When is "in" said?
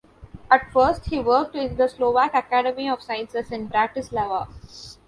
1.55-1.75, 3.51-3.69